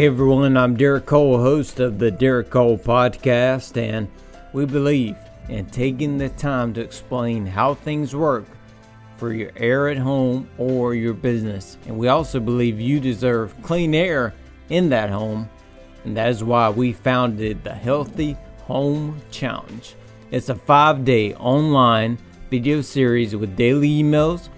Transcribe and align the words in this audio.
Hey 0.00 0.06
everyone, 0.06 0.56
I'm 0.56 0.78
Derek 0.78 1.04
Cole, 1.04 1.36
host 1.36 1.78
of 1.78 1.98
the 1.98 2.10
Derek 2.10 2.48
Cole 2.48 2.78
Podcast, 2.78 3.76
and 3.76 4.08
we 4.54 4.64
believe 4.64 5.14
in 5.50 5.66
taking 5.66 6.16
the 6.16 6.30
time 6.30 6.72
to 6.72 6.80
explain 6.80 7.44
how 7.44 7.74
things 7.74 8.16
work 8.16 8.46
for 9.18 9.34
your 9.34 9.50
air 9.56 9.90
at 9.90 9.98
home 9.98 10.48
or 10.56 10.94
your 10.94 11.12
business. 11.12 11.76
And 11.86 11.98
we 11.98 12.08
also 12.08 12.40
believe 12.40 12.80
you 12.80 12.98
deserve 12.98 13.54
clean 13.60 13.94
air 13.94 14.32
in 14.70 14.88
that 14.88 15.10
home, 15.10 15.50
and 16.04 16.16
that 16.16 16.30
is 16.30 16.42
why 16.42 16.70
we 16.70 16.94
founded 16.94 17.62
the 17.62 17.74
Healthy 17.74 18.38
Home 18.62 19.20
Challenge. 19.30 19.94
It's 20.30 20.48
a 20.48 20.54
five 20.54 21.04
day 21.04 21.34
online 21.34 22.16
video 22.48 22.80
series 22.80 23.36
with 23.36 23.54
daily 23.54 24.02
emails, 24.02 24.48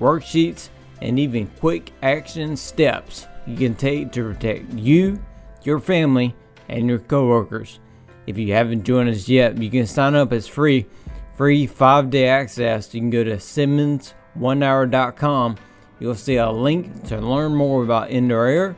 worksheets, 0.00 0.70
and 1.02 1.18
even 1.18 1.46
quick 1.60 1.92
action 2.00 2.56
steps 2.56 3.26
you 3.46 3.56
can 3.56 3.74
take 3.74 4.12
to 4.12 4.32
protect 4.32 4.72
you, 4.74 5.18
your 5.62 5.80
family, 5.80 6.36
and 6.68 6.86
your 6.88 6.98
coworkers. 6.98 7.80
If 8.26 8.36
you 8.36 8.52
haven't 8.52 8.84
joined 8.84 9.08
us 9.08 9.26
yet, 9.28 9.56
you 9.58 9.70
can 9.70 9.86
sign 9.86 10.14
up 10.14 10.32
as 10.32 10.46
free, 10.46 10.86
free 11.34 11.66
five 11.66 12.10
day 12.10 12.28
access. 12.28 12.94
You 12.94 13.00
can 13.00 13.10
go 13.10 13.24
to 13.24 13.36
SimmonsOneHour.com. 13.36 15.56
You'll 16.00 16.14
see 16.14 16.36
a 16.36 16.50
link 16.50 17.04
to 17.08 17.18
learn 17.18 17.54
more 17.54 17.82
about 17.82 18.10
indoor 18.10 18.46
air. 18.46 18.76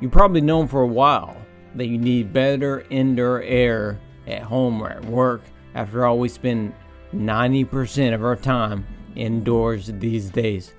You've 0.00 0.12
probably 0.12 0.40
known 0.40 0.68
for 0.68 0.82
a 0.82 0.86
while 0.86 1.36
that 1.76 1.86
you 1.86 1.98
need 1.98 2.32
better 2.32 2.84
indoor 2.90 3.42
air 3.42 4.00
at 4.26 4.42
home 4.42 4.82
or 4.82 4.90
at 4.90 5.04
work. 5.04 5.42
After 5.74 6.04
all, 6.04 6.18
we 6.18 6.28
spend 6.28 6.74
90% 7.14 8.14
of 8.14 8.24
our 8.24 8.36
time 8.36 8.86
indoors 9.16 9.90
these 9.94 10.30
days. 10.30 10.74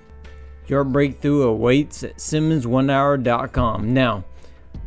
Your 0.68 0.82
breakthrough 0.82 1.42
awaits 1.42 2.02
at 2.02 2.16
SimmonsOneHour.com. 2.16 3.94
Now, 3.94 4.24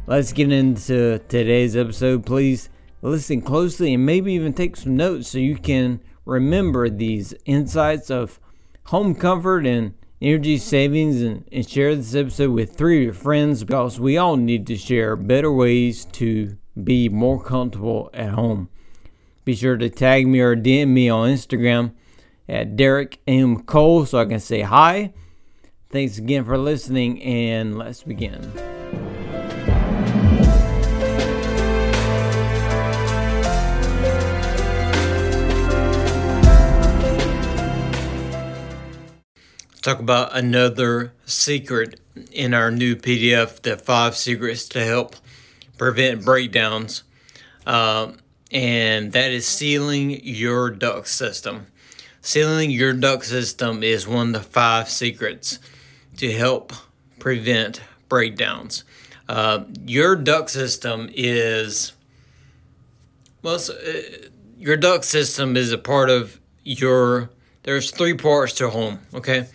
let's 0.08 0.33
get 0.33 0.52
into 0.52 1.19
today's 1.30 1.77
episode. 1.77 2.25
Please 2.25 2.69
listen 3.02 3.41
closely 3.41 3.94
and 3.94 4.05
maybe 4.05 4.33
even 4.33 4.52
take 4.52 4.75
some 4.75 4.97
notes 4.97 5.30
so 5.30 5.38
you 5.38 5.55
can 5.55 6.02
remember 6.25 6.89
these 6.89 7.33
insights 7.45 8.11
of 8.11 8.41
home 8.88 9.16
comfort 9.16 9.66
and 9.66 9.94
energy 10.21 10.58
savings 10.58 11.21
and, 11.21 11.47
and 11.49 11.69
share 11.69 11.95
this 11.95 12.14
episode 12.14 12.52
with 12.52 12.75
three 12.75 12.97
of 12.97 13.03
your 13.03 13.14
friends 13.14 13.64
because 13.64 14.02
we 14.02 14.17
all 14.17 14.36
need 14.36 14.67
to 14.67 14.75
share 14.75 15.16
better 15.16 15.49
ways 15.49 16.03
to 16.03 16.58
be 16.83 17.08
more 17.08 17.41
comfortable 17.41 18.09
at 18.14 18.31
home. 18.31 18.67
Be 19.45 19.55
sure 19.55 19.77
to 19.77 19.89
tag 19.89 20.27
me 20.27 20.41
or 20.41 20.58
DM 20.58 20.89
me 20.89 21.08
on 21.08 21.30
Instagram 21.30 21.93
at 22.49 22.75
Derek 22.75 23.19
M. 23.25 23.64
Cole 23.64 24.05
so 24.05 24.19
I 24.19 24.25
can 24.25 24.41
say 24.41 24.59
hi 24.59 25.14
Thanks 25.91 26.19
again 26.19 26.45
for 26.45 26.55
listening, 26.55 27.19
and 27.23 27.75
let's 27.75 28.03
begin. 28.03 28.39
Talk 39.81 39.97
about 39.97 40.37
another 40.37 41.13
secret 41.25 41.99
in 42.31 42.53
our 42.53 42.69
new 42.69 42.95
PDF, 42.95 43.59
the 43.63 43.75
five 43.75 44.15
secrets 44.15 44.67
to 44.67 44.85
help 44.85 45.15
prevent 45.79 46.23
breakdowns. 46.23 47.01
Um, 47.65 48.19
and 48.51 49.11
that 49.14 49.31
is 49.31 49.47
sealing 49.47 50.23
your 50.23 50.69
duct 50.69 51.08
system. 51.08 51.65
Sealing 52.21 52.69
your 52.69 52.93
duct 52.93 53.25
system 53.25 53.81
is 53.81 54.08
one 54.08 54.35
of 54.35 54.43
the 54.43 54.47
five 54.47 54.87
secrets 54.87 55.58
to 56.19 56.31
help 56.31 56.73
prevent 57.17 57.81
breakdowns. 58.07 58.83
Uh, 59.27 59.63
your 59.85 60.15
duct 60.15 60.49
system 60.49 61.09
is 61.13 61.93
well, 63.41 63.55
uh, 63.55 63.91
your 64.58 64.75
duct 64.75 65.05
system 65.05 65.55
is 65.55 65.71
a 65.71 65.77
part 65.77 66.09
of 66.09 66.39
your. 66.63 67.29
There's 67.63 67.91
three 67.91 68.15
parts 68.15 68.53
to 68.55 68.69
home. 68.69 68.99
Okay, 69.13 69.47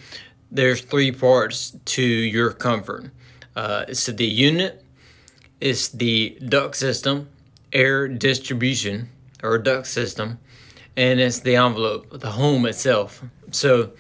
there's 0.51 0.81
three 0.81 1.13
parts 1.13 1.77
to 1.85 2.03
your 2.03 2.53
comfort. 2.53 3.11
Uh, 3.55 3.85
it's 3.89 4.07
the 4.07 4.25
unit, 4.25 4.85
it's 5.61 5.89
the 5.89 6.39
duct 6.49 6.77
system, 6.77 7.29
air 7.73 8.09
distribution 8.09 9.11
or 9.43 9.59
duct 9.59 9.87
system, 9.87 10.39
and 10.97 11.21
it's 11.21 11.41
the 11.41 11.57
envelope, 11.57 12.21
the 12.21 12.33
home 12.33 12.67
itself. 12.67 13.23
So, 13.51 13.93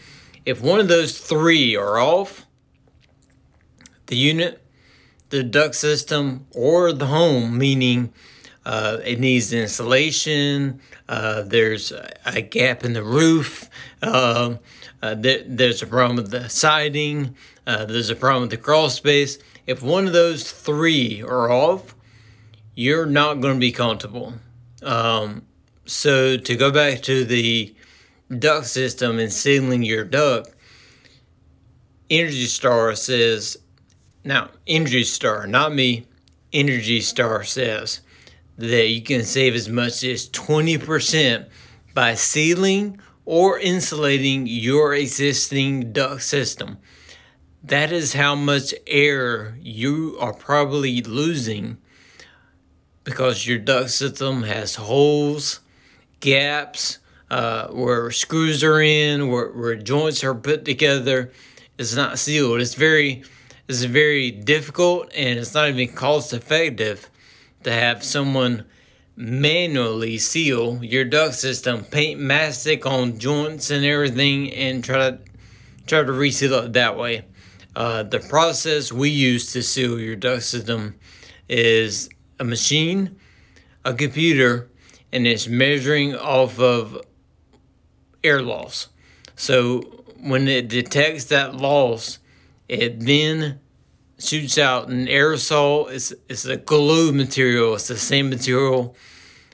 if 0.47 0.60
one 0.60 0.80
of 0.80 0.88
those 0.88 1.19
three 1.19 1.76
are 1.76 1.98
off, 1.98 2.47
the 4.06 4.16
unit, 4.16 4.62
the 5.31 5.42
duct 5.42 5.75
system, 5.75 6.47
or 6.53 6.92
the 6.92 7.06
home, 7.06 7.59
meaning 7.59 8.12
uh, 8.65 8.98
it 9.04 9.20
needs 9.20 9.53
insulation, 9.53 10.81
uh, 11.09 11.42
there's 11.42 11.92
a 12.25 12.41
gap 12.41 12.84
in 12.84 12.94
the 12.94 13.03
roof, 13.03 13.69
uh, 14.03 14.56
uh 15.03 15.15
there, 15.15 15.42
there's 15.47 15.82
a 15.82 15.87
problem 15.87 16.16
with 16.16 16.31
the 16.31 16.48
siding, 16.48 17.34
uh, 17.66 17.84
there's 17.84 18.10
a 18.10 18.16
problem 18.16 18.42
with 18.42 18.50
the 18.50 18.56
crawl 18.56 18.91
space. 18.91 19.38
If 19.66 19.82
one 19.82 20.06
of 20.06 20.12
those 20.12 20.50
three 20.50 21.22
are 21.22 21.50
off, 21.50 21.94
you're 22.75 23.06
not 23.06 23.41
going 23.41 23.54
to 23.54 23.60
be 23.60 23.72
comfortable. 23.72 24.34
Um, 24.82 25.47
so 25.86 26.36
to 26.36 26.56
go 26.56 26.71
back 26.71 27.03
to 27.03 27.25
the 27.25 27.75
duct 28.38 28.66
system 28.66 29.19
and 29.19 29.32
sealing 29.32 29.82
your 29.82 30.04
duct, 30.04 30.50
Energy 32.10 32.47
Star 32.47 32.94
says 32.94 33.59
now, 34.24 34.50
Energy 34.66 35.04
Star, 35.04 35.46
not 35.46 35.74
me, 35.74 36.06
Energy 36.52 37.02
Star 37.02 37.44
says 37.44 38.00
that 38.56 38.88
you 38.88 39.02
can 39.02 39.22
save 39.22 39.54
as 39.54 39.68
much 39.68 40.02
as 40.02 40.30
20% 40.30 41.46
by 41.92 42.14
sealing 42.14 42.98
or 43.26 43.58
insulating 43.58 44.46
your 44.46 44.94
existing 44.94 45.92
duct 45.92 46.22
system. 46.22 46.78
That 47.62 47.92
is 47.92 48.14
how 48.14 48.34
much 48.34 48.74
air 48.86 49.58
you 49.60 50.16
are 50.20 50.34
probably 50.34 51.02
losing 51.02 51.78
because 53.04 53.46
your 53.46 53.58
duct 53.58 53.91
system 53.91 54.44
has 54.44 54.76
holes, 54.76 55.60
gaps, 56.20 56.98
uh, 57.30 57.68
where 57.68 58.10
screws 58.10 58.64
are 58.64 58.80
in, 58.80 59.28
where, 59.28 59.48
where 59.48 59.76
joints 59.76 60.24
are 60.24 60.34
put 60.34 60.64
together. 60.64 61.30
It's 61.76 61.94
not 61.94 62.18
sealed. 62.18 62.60
It's 62.60 62.74
very 62.74 63.24
is 63.69 63.84
very 63.84 64.30
difficult 64.30 65.10
and 65.14 65.38
it's 65.38 65.54
not 65.54 65.69
even 65.69 65.94
cost 65.94 66.32
effective 66.32 67.10
to 67.62 67.72
have 67.72 68.04
someone 68.04 68.64
manually 69.16 70.19
seal 70.19 70.82
your 70.82 71.04
duct 71.04 71.34
system, 71.34 71.84
paint 71.84 72.20
mastic 72.20 72.84
on 72.84 73.19
joints 73.19 73.70
and 73.70 73.84
everything, 73.84 74.53
and 74.53 74.84
try 74.84 75.10
to 75.10 75.19
try 75.86 76.03
to 76.03 76.12
reseal 76.12 76.54
it 76.54 76.72
that 76.72 76.97
way. 76.97 77.24
Uh, 77.76 78.03
the 78.03 78.20
process 78.20 78.92
we 78.92 79.10
use 79.10 79.53
to 79.53 79.62
seal 79.62 79.98
your 79.98 80.16
duct 80.16 80.42
system 80.42 80.94
is 81.48 82.08
a 82.38 82.44
machine, 82.44 83.16
a 83.84 83.92
computer, 83.92 84.69
and 85.12 85.26
it's 85.26 85.48
measuring 85.48 86.14
off 86.14 86.58
of 86.58 87.00
air 88.22 88.42
loss. 88.42 88.88
So 89.36 89.80
when 90.20 90.48
it 90.48 90.69
detects 90.69 91.26
that 91.26 91.54
loss, 91.54 92.19
it 92.74 93.00
then 93.00 93.60
shoots 94.18 94.59
out 94.59 94.88
an 94.88 95.06
aerosol. 95.06 95.91
It's, 95.91 96.12
it's 96.28 96.44
a 96.44 96.56
glue 96.56 97.12
material. 97.12 97.74
It's 97.74 97.88
the 97.88 97.97
same 97.97 98.30
material 98.30 98.97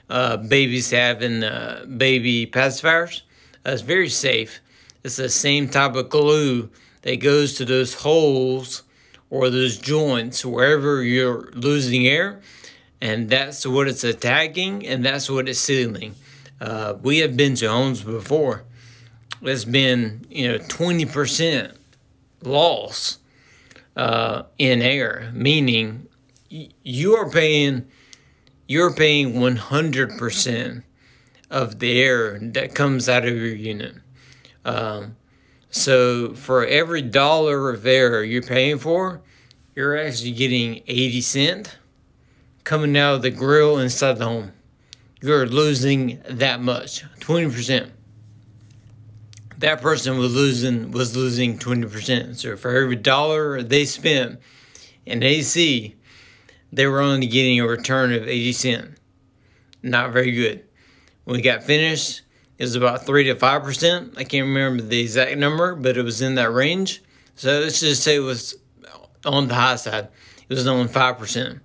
uh, 0.09 0.37
babies 0.37 0.91
have 0.91 1.23
in 1.23 1.45
uh, 1.45 1.85
baby 1.97 2.47
pacifiers. 2.47 3.23
Uh, 3.65 3.71
it's 3.71 3.83
very 3.83 4.09
safe. 4.09 4.61
It's 5.03 5.17
the 5.17 5.29
same 5.29 5.69
type 5.69 5.95
of 5.95 6.09
glue 6.11 6.71
that 7.03 7.17
goes 7.21 7.55
to 7.55 7.65
those 7.65 7.95
holes 7.95 8.83
or 9.31 9.49
those 9.49 9.79
joints 9.79 10.45
wherever 10.45 11.03
you're 11.03 11.51
losing 11.53 12.07
air. 12.07 12.41
And 13.01 13.31
that's 13.31 13.67
what 13.67 13.89
it's 13.89 14.05
attacking 14.05 14.87
and 14.87 15.05
that's 15.05 15.31
what 15.31 15.49
it's 15.49 15.61
sealing. 15.61 16.17
Uh, 16.61 16.95
we 17.01 17.19
have 17.19 17.37
been 17.37 17.55
to 17.57 17.69
homes 17.71 18.03
before. 18.03 18.65
It's 19.41 19.65
been, 19.65 20.27
you 20.29 20.49
know, 20.49 20.59
20% 20.59 21.75
loss 22.43 23.19
uh, 23.97 24.45
in 24.59 24.83
air, 24.83 25.31
meaning 25.35 26.09
you 26.49 27.15
are 27.17 27.31
paying 27.31 27.87
you're 28.67 28.95
paying 28.95 29.33
100% 29.35 30.85
of 31.51 31.81
the 31.81 32.01
air 32.01 32.39
that 32.39 32.73
comes 32.73 33.09
out 33.09 33.25
of 33.25 33.35
your 33.35 33.47
unit. 33.47 33.97
Um, 34.65 35.17
so 35.71 36.35
for 36.35 36.65
every 36.65 37.03
dollar 37.03 37.71
of 37.71 37.85
air 37.85 38.23
you're 38.23 38.43
paying 38.43 38.79
for, 38.79 39.23
you're 39.75 39.99
actually 39.99 40.31
getting 40.33 40.83
80 40.87 41.21
cent 41.21 41.79
coming 42.63 42.97
out 42.97 43.17
of 43.17 43.23
the 43.23 43.31
grill 43.31 43.77
inside 43.77 44.19
the 44.19 44.27
home. 44.27 44.53
You're 45.21 45.47
losing 45.47 46.23
that 46.29 46.61
much, 46.61 47.05
20% 47.19 47.91
that 49.61 49.83
person 49.83 50.19
was 50.19 50.35
losing 50.35 50.91
was 50.91 51.15
losing 51.15 51.59
20%. 51.59 52.37
So 52.37 52.57
for 52.57 52.75
every 52.75 52.97
dollar 52.97 53.63
they 53.63 53.85
spent 53.85 54.41
in 55.05 55.23
AC, 55.23 55.95
they 56.73 56.87
were 56.87 57.01
only 57.01 57.27
getting 57.27 57.61
a 57.61 57.67
return 57.67 58.13
of 58.13 58.27
80 58.27 58.53
cent. 58.53 58.99
Not 59.83 60.13
very 60.13 60.33
good. 60.33 60.65
When 61.25 61.37
we 61.37 61.43
got 61.43 61.63
finished, 61.63 62.23
it 62.59 62.65
was 62.65 62.75
about 62.75 63.07
3 63.07 63.25
to 63.25 63.35
5%. 63.35 64.19
I 64.19 64.25
can't 64.25 64.47
remember 64.47 64.83
the 64.83 65.01
exact 65.01 65.37
number, 65.37 65.75
but 65.75 65.97
it 65.97 66.03
was 66.03 66.23
in 66.23 66.35
that 66.37 66.53
range. 66.53 67.03
So 67.35 67.61
let's 67.61 67.81
just 67.81 68.03
say 68.03 68.17
it 68.17 68.21
was 68.21 68.57
on 69.25 69.49
the 69.49 69.55
high 69.55 69.77
side. 69.77 70.09
It 70.49 70.55
was 70.55 70.67
only 70.67 70.89
5%. 70.89 71.55
Uh, 71.55 71.59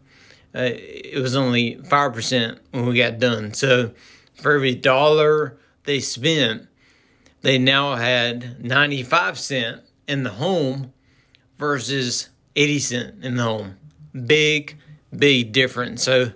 it 0.54 1.22
was 1.22 1.36
only 1.36 1.76
5% 1.76 2.60
when 2.72 2.86
we 2.86 2.98
got 2.98 3.20
done. 3.20 3.54
So 3.54 3.92
for 4.36 4.54
every 4.54 4.76
dollar 4.76 5.58
they 5.84 6.00
spent, 6.00 6.68
they 7.46 7.60
now 7.60 7.94
had 7.94 8.66
95 8.66 9.38
cent 9.38 9.84
in 10.08 10.24
the 10.24 10.32
home 10.32 10.92
versus 11.60 12.30
80 12.56 12.80
cent 12.80 13.24
in 13.24 13.36
the 13.36 13.44
home. 13.44 13.78
Big, 14.26 14.80
big 15.16 15.52
difference. 15.52 16.02
So 16.02 16.32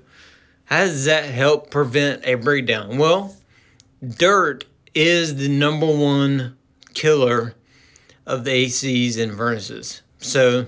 how 0.65 0.85
does 0.85 1.05
that 1.05 1.25
help 1.25 1.71
prevent 1.71 2.27
a 2.27 2.35
breakdown? 2.35 2.99
Well, 2.99 3.35
dirt 4.07 4.65
is 4.93 5.37
the 5.37 5.49
number 5.49 5.87
one 5.87 6.55
killer 6.93 7.55
of 8.27 8.43
the 8.43 8.51
ACs 8.67 9.19
and 9.19 9.35
furnaces. 9.35 10.03
So 10.19 10.67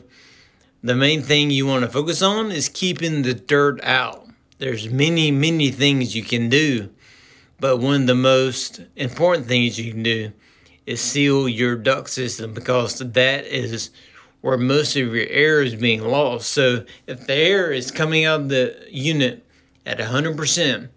the 0.81 0.95
main 0.95 1.21
thing 1.21 1.51
you 1.51 1.67
want 1.67 1.85
to 1.85 1.91
focus 1.91 2.23
on 2.23 2.51
is 2.51 2.67
keeping 2.67 3.21
the 3.21 3.35
dirt 3.35 3.79
out. 3.83 4.27
There's 4.57 4.89
many, 4.89 5.29
many 5.29 5.69
things 5.69 6.15
you 6.15 6.23
can 6.23 6.49
do, 6.49 6.89
but 7.61 7.77
one 7.77 8.01
of 8.01 8.07
the 8.07 8.15
most 8.15 8.81
important 8.95 9.45
things 9.45 9.79
you 9.79 9.91
can 9.91 10.01
do 10.01 10.31
is 10.87 10.99
seal 10.99 11.47
your 11.47 11.75
duct 11.75 12.09
system 12.09 12.55
because 12.55 12.97
that 12.97 13.45
is 13.45 13.91
where 14.41 14.57
most 14.57 14.95
of 14.95 15.13
your 15.13 15.27
air 15.27 15.61
is 15.61 15.75
being 15.75 16.01
lost. 16.01 16.49
So 16.49 16.85
if 17.05 17.27
the 17.27 17.35
air 17.35 17.71
is 17.71 17.91
coming 17.91 18.25
out 18.25 18.41
of 18.41 18.49
the 18.49 18.87
unit 18.89 19.45
at 19.85 19.99
100%, 19.99 20.89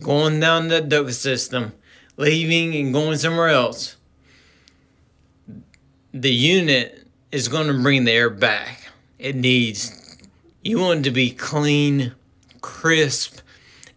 going 0.00 0.38
down 0.38 0.68
the 0.68 0.80
duct 0.80 1.12
system, 1.12 1.72
leaving 2.16 2.72
and 2.76 2.94
going 2.94 3.18
somewhere 3.18 3.48
else, 3.48 3.96
the 6.14 6.32
unit 6.32 7.04
is 7.32 7.48
going 7.48 7.66
to 7.66 7.82
bring 7.82 8.04
the 8.04 8.12
air 8.12 8.30
back. 8.30 8.92
It 9.18 9.34
needs, 9.34 10.18
you 10.62 10.78
want 10.78 11.00
it 11.00 11.02
to 11.02 11.10
be 11.10 11.32
clean, 11.32 12.14
crisp 12.60 13.40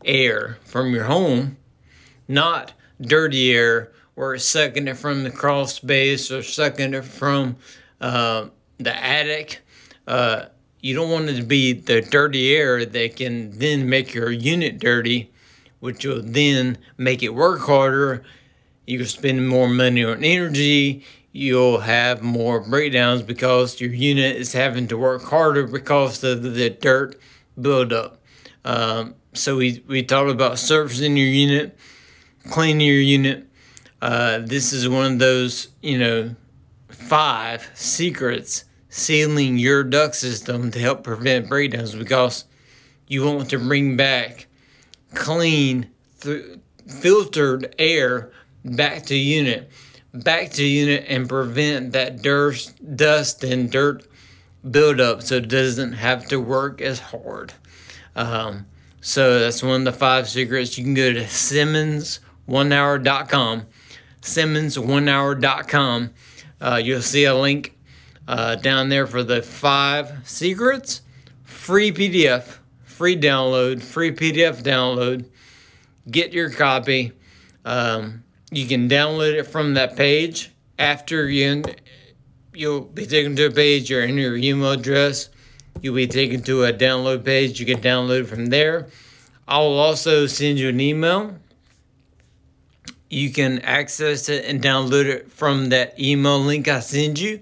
air 0.04 0.58
from 0.64 0.92
your 0.92 1.04
home, 1.04 1.58
not 2.28 2.74
dirtier 3.00 3.92
or 4.16 4.38
sucking 4.38 4.88
it 4.88 4.98
from 4.98 5.24
the 5.24 5.32
crawl 5.32 5.68
space 5.68 6.32
or 6.32 6.42
sucking 6.42 6.94
it 6.94 7.06
from 7.06 7.58
uh, 8.00 8.48
the 8.78 8.96
attic. 8.96 9.62
Uh, 10.08 10.46
you 10.82 10.94
don't 10.94 11.10
want 11.10 11.30
it 11.30 11.38
to 11.38 11.44
be 11.44 11.74
the 11.74 12.02
dirty 12.02 12.56
air 12.56 12.86
that 12.86 13.16
can 13.16 13.58
then 13.58 13.90
make 13.90 14.14
your 14.14 14.32
unit 14.32 14.80
dirty, 14.80 15.32
which 15.80 16.06
will 16.06 16.22
then 16.22 16.78
make 16.98 17.24
it 17.24 17.34
work 17.34 17.62
harder. 17.62 18.24
You'll 18.86 19.06
spend 19.06 19.48
more 19.48 19.68
money 19.68 20.04
on 20.04 20.24
energy. 20.24 21.04
You'll 21.32 21.80
have 21.80 22.22
more 22.22 22.62
breakdowns 22.62 23.24
because 23.24 23.82
your 23.82 23.92
unit 23.92 24.36
is 24.38 24.54
having 24.54 24.88
to 24.90 24.98
work 24.98 25.24
harder 25.24 25.66
because 25.66 26.24
of 26.24 26.44
the 26.44 26.70
dirt 26.70 27.20
buildup. 27.60 28.22
Um, 28.64 29.16
so 29.34 29.58
we, 29.58 29.84
we 29.88 30.04
talked 30.04 30.30
about 30.30 30.60
surfacing 30.60 31.18
your 31.18 31.28
unit, 31.28 31.78
cleaning 32.50 32.88
your 32.88 33.00
unit. 33.00 33.48
Uh, 34.02 34.40
this 34.40 34.74
is 34.74 34.88
one 34.88 35.14
of 35.14 35.20
those, 35.20 35.70
you 35.82 35.98
know, 35.98 36.36
five 36.90 37.70
secrets 37.74 38.66
sealing 38.90 39.58
your 39.58 39.84
duct 39.84 40.16
system 40.16 40.72
to 40.72 40.80
help 40.80 41.04
prevent 41.04 41.50
breakdowns 41.50 41.96
because 41.96 42.46
you 43.08 43.26
want 43.26 43.50
to 43.50 43.60
bring 43.60 43.98
back 43.98 44.48
clean, 45.14 45.90
filtered 46.88 47.76
air 47.78 48.32
back 48.64 49.06
to 49.06 49.16
unit, 49.16 49.70
back 50.14 50.52
to 50.52 50.64
unit 50.64 51.06
and 51.08 51.28
prevent 51.28 51.92
that 51.92 52.22
dirt, 52.22 52.72
dust 52.96 53.44
and 53.44 53.72
dirt 53.72 54.08
buildup 54.70 55.22
so 55.22 55.36
it 55.36 55.48
doesn't 55.48 55.94
have 55.94 56.26
to 56.28 56.40
work 56.40 56.82
as 56.82 57.00
hard. 57.00 57.54
Um, 58.16 58.66
so 59.02 59.40
that's 59.40 59.62
one 59.62 59.82
of 59.82 59.86
the 59.86 59.92
five 59.92 60.28
secrets. 60.30 60.78
You 60.78 60.84
can 60.84 60.94
go 60.94 61.14
to 61.14 61.28
SimmonsOneHour.com, 62.48 63.66
SimmonsOneHour.com. 64.22 66.10
Uh, 66.62 66.82
you'll 66.84 67.02
see 67.02 67.26
a 67.26 67.36
link 67.36 67.78
uh, 68.28 68.56
down 68.56 68.90
there 68.90 69.08
for 69.08 69.24
the 69.24 69.42
five 69.42 70.28
secrets. 70.28 71.02
Free 71.44 71.92
PDF, 71.92 72.58
free 72.84 73.18
download, 73.18 73.82
free 73.82 74.12
PDF 74.12 74.64
download. 74.64 75.26
Get 76.10 76.34
your 76.34 76.50
copy. 76.50 77.12
Um, 77.64 78.24
you 78.52 78.68
can 78.68 78.88
download 78.88 79.34
it 79.34 79.44
from 79.44 79.74
that 79.74 79.96
page. 79.96 80.52
After 80.78 81.30
you, 81.30 81.64
you'll 82.54 82.82
be 82.82 83.06
taken 83.06 83.36
to 83.38 83.48
a 83.48 83.52
page, 83.52 83.90
you're 83.90 84.04
in 84.04 84.18
your 84.18 84.36
email 84.36 84.72
address. 84.72 85.30
You'll 85.82 85.96
be 85.96 86.08
taken 86.08 86.42
to 86.44 86.64
a 86.64 86.74
download 86.74 87.26
page. 87.26 87.60
You 87.60 87.66
can 87.66 87.82
download 87.82 88.28
from 88.28 88.48
there. 88.48 88.88
I'll 89.48 89.64
also 89.64 90.26
send 90.26 90.58
you 90.58 90.70
an 90.70 90.80
email. 90.80 91.36
You 93.10 93.32
can 93.32 93.60
access 93.60 94.30
it 94.30 94.46
and 94.46 94.62
download 94.62 95.06
it 95.06 95.32
from 95.32 95.70
that 95.70 96.00
email 96.00 96.40
link 96.40 96.68
I 96.68 96.80
send 96.80 97.20
you 97.20 97.42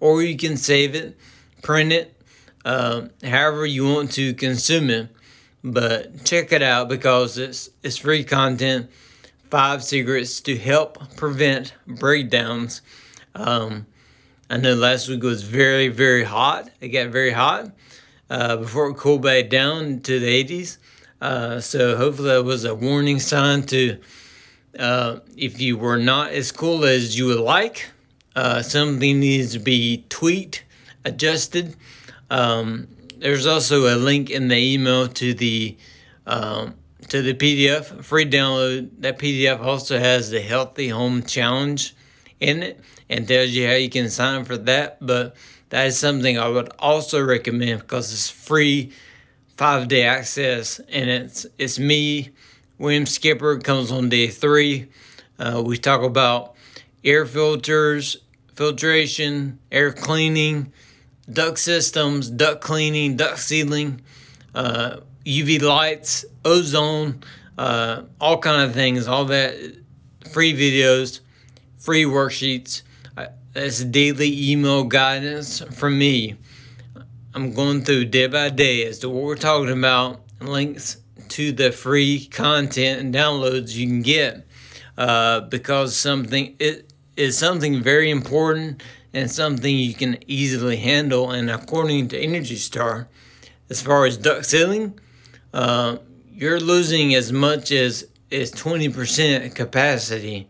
or 0.00 0.22
you 0.22 0.36
can 0.36 0.56
save 0.56 0.94
it, 0.94 1.16
print 1.62 1.92
it, 1.92 2.14
uh, 2.64 3.08
however 3.22 3.66
you 3.66 3.84
want 3.84 4.12
to 4.12 4.34
consume 4.34 4.90
it. 4.90 5.08
But 5.64 6.24
check 6.24 6.52
it 6.52 6.62
out 6.62 6.88
because 6.88 7.36
it's 7.36 7.70
it's 7.82 7.96
free 7.96 8.22
content. 8.22 8.90
Five 9.50 9.82
secrets 9.82 10.40
to 10.42 10.56
help 10.56 11.16
prevent 11.16 11.74
breakdowns. 11.86 12.80
Um, 13.34 13.86
I 14.48 14.58
know 14.58 14.74
last 14.74 15.08
week 15.08 15.22
was 15.22 15.42
very 15.42 15.88
very 15.88 16.24
hot. 16.24 16.70
It 16.80 16.88
got 16.88 17.08
very 17.08 17.32
hot 17.32 17.72
uh, 18.30 18.56
before 18.58 18.90
it 18.90 18.96
cooled 18.96 19.22
back 19.22 19.48
down 19.48 20.00
to 20.00 20.20
the 20.20 20.44
80s. 20.44 20.78
Uh, 21.20 21.60
so 21.60 21.96
hopefully 21.96 22.28
that 22.28 22.44
was 22.44 22.64
a 22.64 22.74
warning 22.74 23.18
sign 23.18 23.62
to 23.64 23.98
uh, 24.78 25.20
if 25.36 25.60
you 25.60 25.76
were 25.76 25.98
not 25.98 26.32
as 26.32 26.52
cool 26.52 26.84
as 26.84 27.18
you 27.18 27.26
would 27.26 27.40
like 27.40 27.90
uh, 28.38 28.62
something 28.62 29.18
needs 29.18 29.52
to 29.52 29.58
be 29.58 30.04
tweaked, 30.08 30.62
adjusted. 31.04 31.74
Um, 32.30 32.86
there's 33.16 33.46
also 33.46 33.92
a 33.92 33.98
link 33.98 34.30
in 34.30 34.46
the 34.46 34.56
email 34.56 35.08
to 35.08 35.34
the 35.34 35.76
um, 36.24 36.76
to 37.08 37.20
the 37.20 37.34
PDF 37.34 38.04
free 38.04 38.24
download. 38.24 38.90
That 39.00 39.18
PDF 39.18 39.58
also 39.60 39.98
has 39.98 40.30
the 40.30 40.40
Healthy 40.40 40.90
Home 40.90 41.24
Challenge 41.24 41.96
in 42.38 42.62
it 42.62 42.80
and 43.08 43.26
tells 43.26 43.50
you 43.50 43.66
how 43.66 43.74
you 43.74 43.90
can 43.90 44.08
sign 44.08 44.42
up 44.42 44.46
for 44.46 44.56
that. 44.56 44.98
But 45.00 45.34
that 45.70 45.88
is 45.88 45.98
something 45.98 46.38
I 46.38 46.46
would 46.46 46.68
also 46.78 47.20
recommend 47.20 47.80
because 47.80 48.12
it's 48.12 48.30
free 48.30 48.92
five 49.56 49.88
day 49.88 50.04
access 50.04 50.78
and 50.78 51.10
it's 51.10 51.44
it's 51.58 51.80
me, 51.80 52.30
William 52.78 53.06
Skipper 53.06 53.58
comes 53.58 53.90
on 53.90 54.08
day 54.08 54.28
three. 54.28 54.88
Uh, 55.36 55.62
we 55.64 55.76
talk 55.76 56.02
about 56.02 56.54
air 57.04 57.26
filters, 57.26 58.16
filtration, 58.54 59.58
air 59.72 59.92
cleaning, 59.92 60.72
duct 61.30 61.58
systems, 61.58 62.30
duct 62.30 62.60
cleaning, 62.60 63.16
duct 63.16 63.40
sealing, 63.40 64.00
uh, 64.54 64.98
UV 65.26 65.60
lights, 65.60 66.24
ozone, 66.44 67.20
uh, 67.58 68.02
all 68.20 68.38
kind 68.38 68.62
of 68.62 68.74
things. 68.74 69.08
All 69.08 69.24
that 69.24 69.56
free 70.30 70.54
videos, 70.54 71.18
free 71.78 72.04
worksheets. 72.04 72.82
That's 73.54 73.82
daily 73.82 74.52
email 74.52 74.84
guidance 74.84 75.60
from 75.72 75.98
me. 75.98 76.36
I'm 77.34 77.52
going 77.54 77.82
through 77.82 78.04
day 78.04 78.28
by 78.28 78.50
day 78.50 78.86
as 78.86 79.00
to 79.00 79.08
what 79.08 79.24
we're 79.24 79.36
talking 79.36 79.76
about, 79.76 80.20
links 80.40 80.98
to 81.28 81.52
the 81.52 81.72
free 81.72 82.26
content 82.26 83.00
and 83.00 83.14
downloads 83.14 83.74
you 83.74 83.86
can 83.86 84.02
get 84.02 84.46
uh, 84.96 85.40
because 85.40 85.96
something 85.96 86.56
it 86.58 86.92
is 87.16 87.36
something 87.36 87.82
very 87.82 88.10
important 88.10 88.82
and 89.12 89.30
something 89.30 89.74
you 89.74 89.94
can 89.94 90.18
easily 90.26 90.76
handle. 90.76 91.30
And 91.30 91.50
according 91.50 92.08
to 92.08 92.18
Energy 92.18 92.56
Star, 92.56 93.08
as 93.68 93.82
far 93.82 94.06
as 94.06 94.16
duct 94.16 94.46
sealing, 94.46 94.98
uh, 95.52 95.98
you're 96.32 96.60
losing 96.60 97.14
as 97.14 97.32
much 97.32 97.72
as 97.72 98.06
is 98.30 98.52
20% 98.52 99.54
capacity 99.54 100.48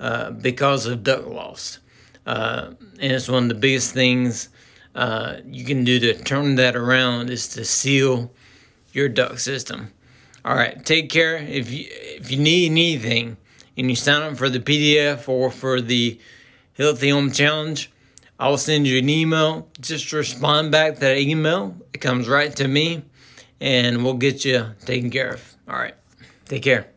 uh, 0.00 0.30
because 0.30 0.86
of 0.86 1.04
duct 1.04 1.28
loss. 1.28 1.78
Uh, 2.26 2.72
and 3.00 3.12
it's 3.12 3.28
one 3.28 3.44
of 3.44 3.48
the 3.48 3.54
biggest 3.54 3.92
things 3.92 4.48
uh, 4.94 5.36
you 5.44 5.64
can 5.64 5.84
do 5.84 5.98
to 5.98 6.14
turn 6.22 6.56
that 6.56 6.76
around 6.76 7.30
is 7.30 7.48
to 7.48 7.64
seal 7.64 8.32
your 8.92 9.08
duct 9.08 9.40
system. 9.40 9.92
All 10.44 10.54
right, 10.54 10.84
take 10.84 11.08
care. 11.10 11.36
If 11.36 11.70
you 11.70 11.86
if 11.88 12.30
you 12.30 12.38
need 12.38 12.70
anything, 12.70 13.36
and 13.76 13.88
you 13.88 13.96
sign 13.96 14.22
up 14.22 14.36
for 14.36 14.48
the 14.48 14.60
PDF 14.60 15.28
or 15.28 15.50
for 15.50 15.80
the 15.80 16.18
Healthy 16.76 17.10
Home 17.10 17.30
Challenge, 17.30 17.90
I'll 18.38 18.58
send 18.58 18.86
you 18.86 18.98
an 18.98 19.08
email. 19.08 19.68
Just 19.80 20.12
respond 20.12 20.72
back 20.72 20.94
to 20.94 21.00
that 21.00 21.18
email. 21.18 21.76
It 21.92 21.98
comes 22.00 22.28
right 22.28 22.54
to 22.56 22.68
me. 22.68 23.02
and 23.60 24.04
we'll 24.04 24.14
get 24.14 24.44
you 24.44 24.74
taken 24.84 25.08
care 25.08 25.34
of. 25.34 25.54
All 25.68 25.76
right. 25.76 25.94
Take 26.46 26.64
care. 26.64 26.88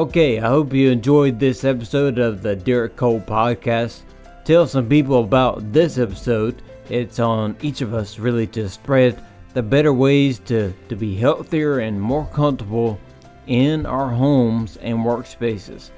Okay, 0.00 0.40
I 0.40 0.48
hope 0.48 0.72
you 0.72 0.90
enjoyed 0.90 1.38
this 1.38 1.62
episode 1.62 2.18
of 2.18 2.40
the 2.40 2.56
Derek 2.56 2.96
Cole 2.96 3.20
podcast. 3.20 4.00
Tell 4.46 4.66
some 4.66 4.88
people 4.88 5.22
about 5.22 5.74
this 5.74 5.98
episode. 5.98 6.62
It's 6.88 7.18
on 7.18 7.54
each 7.60 7.82
of 7.82 7.92
us 7.92 8.18
really 8.18 8.46
to 8.46 8.66
spread 8.70 9.22
the 9.52 9.62
better 9.62 9.92
ways 9.92 10.38
to, 10.46 10.72
to 10.88 10.96
be 10.96 11.16
healthier 11.16 11.80
and 11.80 12.00
more 12.00 12.24
comfortable 12.32 12.98
in 13.46 13.84
our 13.84 14.08
homes 14.08 14.78
and 14.78 15.00
workspaces. 15.00 15.90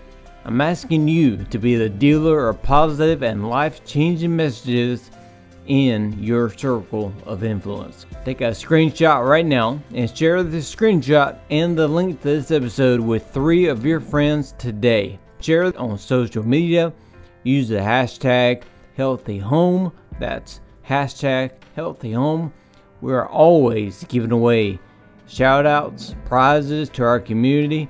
I'm 0.44 0.60
asking 0.60 1.06
you 1.06 1.36
to 1.44 1.58
be 1.60 1.76
the 1.76 1.88
dealer 1.88 2.48
of 2.48 2.60
positive 2.60 3.22
and 3.22 3.48
life 3.48 3.84
changing 3.84 4.34
messages 4.34 5.12
in 5.66 6.20
your 6.22 6.50
circle 6.50 7.12
of 7.24 7.44
influence. 7.44 8.06
Take 8.24 8.40
a 8.40 8.50
screenshot 8.50 9.26
right 9.26 9.46
now 9.46 9.80
and 9.94 10.16
share 10.16 10.42
the 10.42 10.58
screenshot 10.58 11.38
and 11.50 11.76
the 11.76 11.86
link 11.86 12.20
to 12.22 12.28
this 12.28 12.50
episode 12.50 13.00
with 13.00 13.30
three 13.30 13.68
of 13.68 13.84
your 13.84 14.00
friends 14.00 14.54
today. 14.58 15.18
Share 15.40 15.64
it 15.64 15.76
on 15.76 15.98
social 15.98 16.46
media. 16.46 16.92
Use 17.44 17.68
the 17.68 17.76
hashtag 17.76 18.62
healthy 18.96 19.38
home. 19.38 19.92
That's 20.18 20.60
hashtag 20.88 21.52
healthy 21.74 22.12
home. 22.12 22.52
We 23.00 23.12
are 23.12 23.28
always 23.28 24.04
giving 24.04 24.32
away 24.32 24.78
shout 25.26 25.66
outs, 25.66 26.14
prizes 26.24 26.88
to 26.90 27.02
our 27.02 27.18
community. 27.18 27.88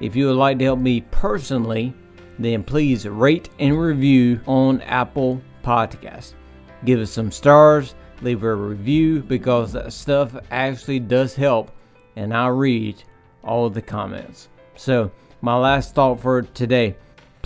If 0.00 0.16
you 0.16 0.26
would 0.26 0.36
like 0.36 0.58
to 0.58 0.64
help 0.64 0.78
me 0.78 1.02
personally, 1.10 1.94
then 2.38 2.62
please 2.62 3.06
rate 3.06 3.50
and 3.58 3.78
review 3.78 4.40
on 4.46 4.80
Apple 4.82 5.42
Podcasts. 5.62 6.34
Give 6.84 7.00
us 7.00 7.10
some 7.10 7.30
stars, 7.30 7.94
leave 8.22 8.42
a 8.42 8.54
review 8.54 9.22
because 9.22 9.72
that 9.72 9.92
stuff 9.92 10.36
actually 10.50 11.00
does 11.00 11.34
help, 11.34 11.70
and 12.16 12.34
I 12.34 12.48
read 12.48 13.02
all 13.42 13.70
the 13.70 13.82
comments. 13.82 14.48
So, 14.76 15.10
my 15.40 15.56
last 15.56 15.94
thought 15.94 16.20
for 16.20 16.42
today 16.42 16.96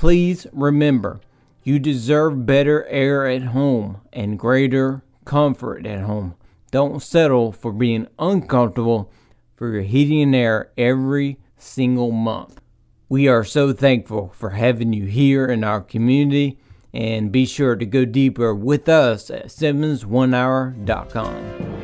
please 0.02 0.48
remember 0.52 1.20
you 1.62 1.78
deserve 1.78 2.44
better 2.44 2.84
air 2.86 3.24
at 3.24 3.42
home 3.42 4.00
and 4.12 4.36
greater 4.36 5.00
comfort 5.24 5.86
at 5.86 6.00
home. 6.00 6.34
Don't 6.72 7.00
settle 7.00 7.52
for 7.52 7.70
being 7.70 8.08
uncomfortable 8.18 9.12
for 9.54 9.72
your 9.72 9.82
heating 9.82 10.22
and 10.22 10.34
air 10.34 10.72
every 10.76 11.38
single 11.56 12.10
month. 12.10 12.60
We 13.08 13.28
are 13.28 13.44
so 13.44 13.72
thankful 13.72 14.32
for 14.34 14.50
having 14.50 14.92
you 14.92 15.04
here 15.04 15.46
in 15.46 15.62
our 15.62 15.80
community 15.80 16.58
and 16.92 17.32
be 17.32 17.46
sure 17.46 17.74
to 17.76 17.86
go 17.86 18.04
deeper 18.04 18.54
with 18.54 18.88
us 18.88 19.30
at 19.30 19.46
SimmonsOneHour.com. 19.46 21.81